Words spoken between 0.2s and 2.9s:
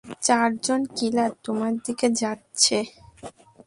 চারজন কিলার তোমার দিকে যাচ্ছে।